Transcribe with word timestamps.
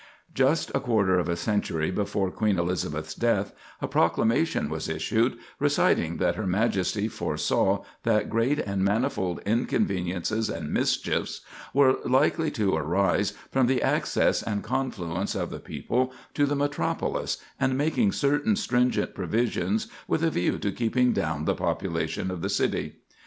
Just 0.33 0.71
a 0.73 0.79
quarter 0.79 1.19
of 1.19 1.29
a 1.29 1.35
century 1.35 1.91
before 1.91 2.31
Queen 2.31 2.57
Elizabeth's 2.57 3.13
death, 3.13 3.53
a 3.83 3.87
proclamation 3.87 4.67
was 4.67 4.89
issued, 4.89 5.37
reciting 5.59 6.17
that 6.17 6.33
her 6.37 6.47
Majesty 6.47 7.07
foresaw 7.07 7.83
that 8.01 8.27
"great 8.27 8.57
and 8.57 8.83
manifold 8.83 9.41
inconveniences 9.45 10.49
and 10.49 10.73
mischiefs" 10.73 11.41
were 11.71 11.97
likely 12.03 12.49
to 12.49 12.75
arise 12.75 13.33
"from 13.51 13.67
the 13.67 13.83
access 13.83 14.41
and 14.41 14.63
confluence 14.63 15.35
of 15.35 15.51
the 15.51 15.59
people" 15.59 16.11
to 16.33 16.47
the 16.47 16.55
metropolis, 16.55 17.37
and 17.59 17.77
making 17.77 18.11
certain 18.11 18.55
stringent 18.55 19.13
provisions 19.13 19.85
with 20.07 20.23
a 20.23 20.31
view 20.31 20.57
to 20.57 20.71
keeping 20.71 21.13
down 21.13 21.45
the 21.45 21.53
population 21.53 22.31
of 22.31 22.41
the 22.41 22.49
city. 22.49 22.95